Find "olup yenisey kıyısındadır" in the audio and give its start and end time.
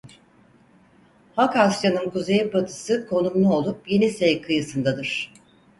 3.55-5.33